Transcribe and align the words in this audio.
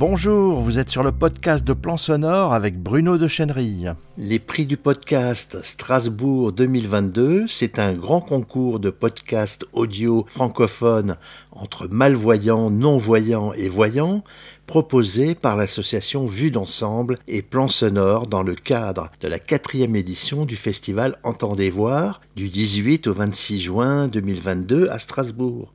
Bonjour, 0.00 0.62
vous 0.62 0.78
êtes 0.78 0.88
sur 0.88 1.02
le 1.02 1.12
podcast 1.12 1.62
de 1.62 1.74
Plan 1.74 1.98
Sonore 1.98 2.54
avec 2.54 2.78
Bruno 2.78 3.18
de 3.18 3.28
Chenerille. 3.28 3.92
Les 4.16 4.38
prix 4.38 4.64
du 4.64 4.78
podcast 4.78 5.58
Strasbourg 5.62 6.52
2022, 6.52 7.46
c'est 7.48 7.78
un 7.78 7.92
grand 7.92 8.22
concours 8.22 8.80
de 8.80 8.88
podcasts 8.88 9.66
audio 9.74 10.24
francophones 10.26 11.18
entre 11.52 11.86
malvoyants, 11.86 12.70
non-voyants 12.70 13.52
et 13.52 13.68
voyants, 13.68 14.24
proposé 14.66 15.34
par 15.34 15.58
l'association 15.58 16.26
Vue 16.26 16.50
d'ensemble 16.50 17.16
et 17.28 17.42
Plan 17.42 17.68
Sonore 17.68 18.26
dans 18.26 18.42
le 18.42 18.54
cadre 18.54 19.10
de 19.20 19.28
la 19.28 19.38
quatrième 19.38 19.96
édition 19.96 20.46
du 20.46 20.56
festival 20.56 21.18
Entendez 21.24 21.68
voir 21.68 22.22
du 22.36 22.48
18 22.48 23.06
au 23.06 23.12
26 23.12 23.60
juin 23.60 24.08
2022 24.08 24.88
à 24.88 24.98
Strasbourg. 24.98 25.74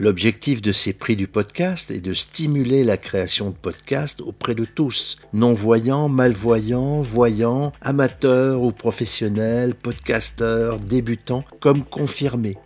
L'objectif 0.00 0.62
de 0.62 0.70
ces 0.70 0.92
prix 0.92 1.16
du 1.16 1.26
podcast 1.26 1.90
est 1.90 1.98
de 1.98 2.14
stimuler 2.14 2.84
la 2.84 2.96
création 2.96 3.50
de 3.50 3.56
podcasts 3.56 4.20
auprès 4.20 4.54
de 4.54 4.64
tous, 4.64 5.16
non-voyants, 5.32 6.08
malvoyants, 6.08 7.02
voyants, 7.02 7.72
amateurs 7.80 8.62
ou 8.62 8.70
professionnels, 8.70 9.74
podcasteurs, 9.74 10.78
débutants, 10.78 11.42
comme 11.58 11.84
confirmés. 11.84 12.58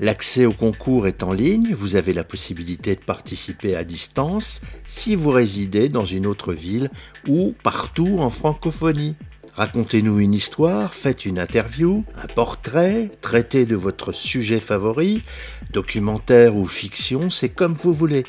L'accès 0.00 0.46
au 0.46 0.52
concours 0.52 1.06
est 1.06 1.22
en 1.22 1.32
ligne, 1.32 1.74
vous 1.74 1.94
avez 1.94 2.12
la 2.12 2.24
possibilité 2.24 2.96
de 2.96 3.00
participer 3.00 3.76
à 3.76 3.84
distance 3.84 4.60
si 4.84 5.14
vous 5.14 5.30
résidez 5.30 5.88
dans 5.88 6.04
une 6.04 6.26
autre 6.26 6.52
ville 6.52 6.90
ou 7.28 7.54
partout 7.62 8.16
en 8.18 8.30
francophonie. 8.30 9.14
Racontez-nous 9.60 10.20
une 10.20 10.32
histoire, 10.32 10.94
faites 10.94 11.26
une 11.26 11.38
interview, 11.38 12.02
un 12.14 12.26
portrait, 12.28 13.10
traitez 13.20 13.66
de 13.66 13.76
votre 13.76 14.10
sujet 14.10 14.58
favori, 14.58 15.22
documentaire 15.70 16.56
ou 16.56 16.66
fiction, 16.66 17.28
c'est 17.28 17.50
comme 17.50 17.74
vous 17.74 17.92
voulez. 17.92 18.24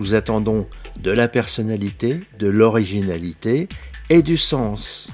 Nous 0.00 0.16
attendons 0.16 0.66
de 0.98 1.12
la 1.12 1.28
personnalité, 1.28 2.22
de 2.40 2.48
l'originalité 2.48 3.68
et 4.10 4.22
du 4.22 4.36
sens. 4.36 5.08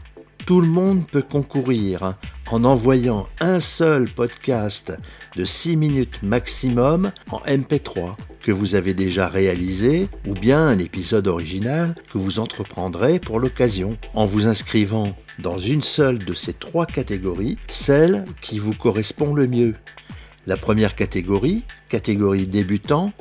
Tout 0.49 0.63
le 0.63 0.67
monde 0.67 1.07
peut 1.07 1.21
concourir 1.21 2.15
en 2.51 2.65
envoyant 2.65 3.29
un 3.39 3.61
seul 3.61 4.11
podcast 4.11 4.95
de 5.37 5.45
6 5.45 5.77
minutes 5.77 6.23
maximum 6.23 7.13
en 7.31 7.41
MP3 7.41 8.17
que 8.41 8.51
vous 8.51 8.75
avez 8.75 8.95
déjà 8.95 9.29
réalisé 9.29 10.09
ou 10.27 10.33
bien 10.33 10.67
un 10.67 10.79
épisode 10.79 11.27
original 11.27 11.95
que 12.11 12.17
vous 12.17 12.39
entreprendrez 12.41 13.19
pour 13.19 13.41
l'occasion 13.41 13.99
en 14.15 14.25
vous 14.25 14.47
inscrivant 14.47 15.15
dans 15.39 15.59
une 15.59 15.83
seule 15.83 16.19
de 16.19 16.33
ces 16.33 16.55
trois 16.55 16.87
catégories, 16.87 17.57
celle 17.69 18.25
qui 18.41 18.59
vous 18.59 18.73
correspond 18.73 19.35
le 19.35 19.49
mieux. 19.49 19.75
La 20.47 20.57
première 20.57 20.95
catégorie, 20.95 21.65
catégorie 21.91 22.47
débutant, 22.47 23.13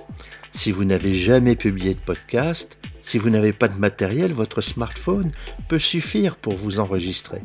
si 0.53 0.71
vous 0.71 0.85
n'avez 0.85 1.13
jamais 1.13 1.57
publié 1.57 1.93
de 1.93 1.99
podcast, 1.99 2.77
si 3.07 3.17
vous 3.17 3.29
n'avez 3.29 3.53
pas 3.53 3.69
de 3.69 3.79
matériel, 3.79 4.33
votre 4.33 4.59
smartphone 4.59 5.31
peut 5.69 5.79
suffire 5.79 6.35
pour 6.35 6.57
vous 6.57 6.81
enregistrer. 6.81 7.41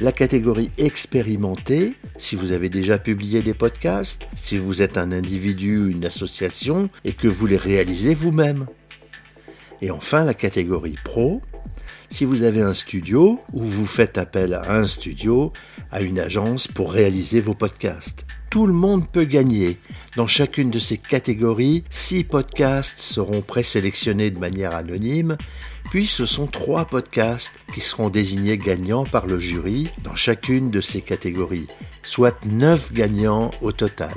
La 0.00 0.10
catégorie 0.10 0.70
expérimenté, 0.78 1.96
si 2.16 2.34
vous 2.34 2.52
avez 2.52 2.70
déjà 2.70 2.98
publié 2.98 3.42
des 3.42 3.52
podcasts, 3.52 4.26
si 4.36 4.56
vous 4.56 4.80
êtes 4.80 4.96
un 4.96 5.12
individu 5.12 5.76
ou 5.76 5.88
une 5.88 6.06
association 6.06 6.88
et 7.04 7.12
que 7.12 7.28
vous 7.28 7.44
les 7.44 7.58
réalisez 7.58 8.14
vous-même. 8.14 8.66
Et 9.82 9.90
enfin 9.90 10.24
la 10.24 10.32
catégorie 10.32 10.96
pro, 11.04 11.42
si 12.08 12.24
vous 12.24 12.42
avez 12.42 12.62
un 12.62 12.72
studio 12.72 13.42
ou 13.52 13.62
vous 13.64 13.84
faites 13.84 14.16
appel 14.16 14.54
à 14.54 14.72
un 14.72 14.86
studio, 14.86 15.52
à 15.90 16.00
une 16.00 16.18
agence 16.18 16.68
pour 16.68 16.90
réaliser 16.90 17.42
vos 17.42 17.54
podcasts. 17.54 18.24
Tout 18.50 18.66
le 18.66 18.72
monde 18.72 19.06
peut 19.06 19.24
gagner. 19.24 19.76
Dans 20.16 20.26
chacune 20.26 20.70
de 20.70 20.78
ces 20.78 20.96
catégories, 20.96 21.84
six 21.90 22.24
podcasts 22.24 22.98
seront 22.98 23.42
présélectionnés 23.42 24.30
de 24.30 24.38
manière 24.38 24.74
anonyme, 24.74 25.36
puis 25.90 26.06
ce 26.06 26.24
sont 26.24 26.46
trois 26.46 26.86
podcasts 26.86 27.52
qui 27.74 27.80
seront 27.80 28.08
désignés 28.08 28.56
gagnants 28.56 29.04
par 29.04 29.26
le 29.26 29.38
jury 29.38 29.88
dans 30.02 30.14
chacune 30.14 30.70
de 30.70 30.80
ces 30.80 31.02
catégories, 31.02 31.66
soit 32.02 32.42
neuf 32.46 32.90
gagnants 32.90 33.50
au 33.60 33.70
total. 33.70 34.14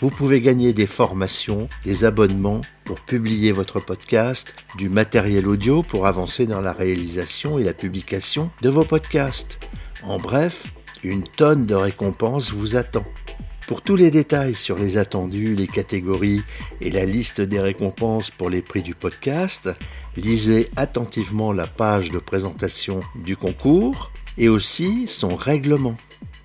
Vous 0.00 0.10
pouvez 0.10 0.40
gagner 0.40 0.72
des 0.72 0.86
formations, 0.86 1.68
des 1.84 2.04
abonnements 2.04 2.60
pour 2.84 3.00
publier 3.00 3.50
votre 3.50 3.80
podcast, 3.80 4.54
du 4.76 4.88
matériel 4.88 5.48
audio 5.48 5.82
pour 5.82 6.06
avancer 6.06 6.46
dans 6.46 6.60
la 6.60 6.72
réalisation 6.72 7.58
et 7.58 7.64
la 7.64 7.74
publication 7.74 8.52
de 8.62 8.68
vos 8.68 8.84
podcasts. 8.84 9.58
En 10.04 10.20
bref, 10.20 10.68
une 11.02 11.24
tonne 11.24 11.66
de 11.66 11.74
récompenses 11.74 12.52
vous 12.52 12.76
attend. 12.76 13.04
Pour 13.68 13.82
tous 13.82 13.96
les 13.96 14.10
détails 14.10 14.54
sur 14.54 14.78
les 14.78 14.96
attendus, 14.96 15.54
les 15.54 15.66
catégories 15.66 16.40
et 16.80 16.90
la 16.90 17.04
liste 17.04 17.42
des 17.42 17.60
récompenses 17.60 18.30
pour 18.30 18.48
les 18.48 18.62
prix 18.62 18.80
du 18.80 18.94
podcast, 18.94 19.68
lisez 20.16 20.70
attentivement 20.74 21.52
la 21.52 21.66
page 21.66 22.10
de 22.10 22.18
présentation 22.18 23.02
du 23.14 23.36
concours 23.36 24.10
et 24.38 24.48
aussi 24.48 25.06
son 25.06 25.36
règlement. 25.36 25.98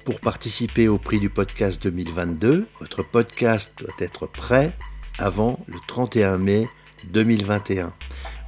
Pour 0.04 0.20
participer 0.20 0.90
au 0.90 0.98
prix 0.98 1.22
du 1.22 1.30
podcast 1.30 1.82
2022, 1.82 2.68
votre 2.82 3.04
podcast 3.04 3.74
doit 3.78 3.96
être 4.00 4.28
prêt 4.28 4.76
avant 5.18 5.64
le 5.68 5.78
31 5.88 6.38
mai 6.38 6.68
2021. 7.06 7.94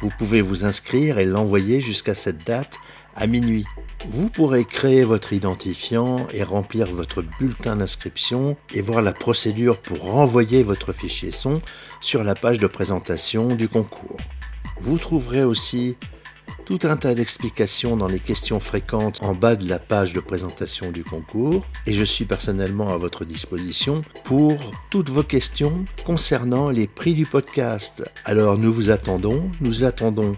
Vous 0.02 0.10
pouvez 0.18 0.42
vous 0.42 0.66
inscrire 0.66 1.20
et 1.20 1.26
l'envoyer 1.26 1.82
jusqu'à 1.82 2.16
cette 2.16 2.46
date 2.46 2.80
à 3.16 3.28
minuit. 3.28 3.66
Vous 4.10 4.30
pourrez 4.30 4.66
créer 4.66 5.04
votre 5.04 5.34
identifiant 5.34 6.28
et 6.32 6.44
remplir 6.44 6.92
votre 6.92 7.24
bulletin 7.40 7.78
d'inscription 7.78 8.58
et 8.74 8.82
voir 8.82 9.02
la 9.02 9.14
procédure 9.14 9.82
pour 9.82 10.02
renvoyer 10.02 10.64
votre 10.64 10.94
fichier 10.94 11.32
son 11.32 11.62
sur 12.02 12.24
la 12.24 12.36
page 12.36 12.60
de 12.60 12.68
présentation 12.68 13.56
du 13.56 13.70
concours. 13.70 14.18
Vous 14.82 14.98
trouverez 14.98 15.44
aussi 15.44 15.96
tout 16.66 16.80
un 16.84 16.98
tas 16.98 17.14
d'explications 17.14 17.96
dans 17.96 18.08
les 18.08 18.20
questions 18.20 18.60
fréquentes 18.60 19.22
en 19.22 19.36
bas 19.36 19.56
de 19.56 19.70
la 19.70 19.78
page 19.78 20.14
de 20.14 20.20
présentation 20.20 20.92
du 20.92 21.04
concours 21.04 21.64
et 21.86 21.94
je 21.94 22.04
suis 22.04 22.26
personnellement 22.26 22.92
à 22.92 22.98
votre 22.98 23.24
disposition 23.24 24.02
pour 24.24 24.72
toutes 24.90 25.10
vos 25.10 25.24
questions 25.24 25.86
concernant 26.06 26.72
les 26.72 26.88
prix 26.88 27.14
du 27.14 27.28
podcast. 27.28 28.04
Alors 28.26 28.58
nous 28.58 28.74
vous 28.74 28.90
attendons, 28.90 29.52
nous 29.62 29.84
attendons 29.84 30.36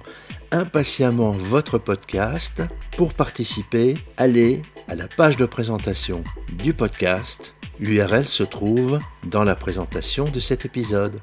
impatiemment 0.51 1.31
votre 1.31 1.77
podcast. 1.77 2.61
Pour 2.97 3.13
participer, 3.13 3.97
allez 4.17 4.61
à 4.89 4.95
la 4.95 5.07
page 5.07 5.38
de 5.38 5.45
présentation 5.45 6.23
du 6.61 6.73
podcast. 6.73 7.55
L'URL 7.79 8.27
se 8.27 8.44
trouve 8.44 8.99
dans 9.29 9.44
la 9.44 9.55
présentation 9.55 10.25
de 10.29 10.39
cet 10.39 10.65
épisode. 10.65 11.21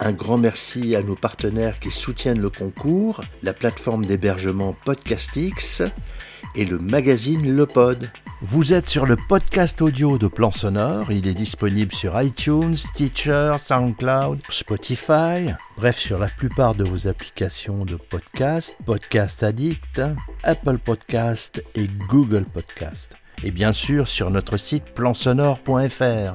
Un 0.00 0.12
grand 0.12 0.38
merci 0.38 0.96
à 0.96 1.02
nos 1.02 1.14
partenaires 1.14 1.78
qui 1.78 1.90
soutiennent 1.90 2.40
le 2.40 2.50
concours, 2.50 3.22
la 3.42 3.52
plateforme 3.52 4.04
d'hébergement 4.04 4.74
Podcastix 4.84 5.82
et 6.56 6.64
le 6.64 6.78
magazine 6.78 7.54
Le 7.54 7.66
Pod. 7.66 8.10
Vous 8.42 8.74
êtes 8.74 8.88
sur 8.88 9.06
le 9.06 9.16
podcast 9.16 9.80
audio 9.80 10.18
de 10.18 10.26
Plan 10.26 10.50
Sonore. 10.50 11.12
Il 11.12 11.28
est 11.28 11.34
disponible 11.34 11.92
sur 11.92 12.20
iTunes, 12.20 12.76
Stitcher, 12.76 13.54
SoundCloud, 13.56 14.40
Spotify, 14.48 15.52
bref, 15.76 15.98
sur 15.98 16.18
la 16.18 16.28
plupart 16.28 16.74
de 16.74 16.84
vos 16.84 17.06
applications 17.06 17.84
de 17.84 17.96
podcast, 17.96 18.74
Podcast 18.84 19.42
Addict, 19.44 20.02
Apple 20.42 20.78
Podcast 20.78 21.62
et 21.76 21.88
Google 22.08 22.44
Podcast 22.44 23.14
et 23.42 23.50
bien 23.50 23.72
sûr 23.72 24.08
sur 24.08 24.30
notre 24.30 24.56
site 24.56 24.84
plansonore.fr. 24.94 26.34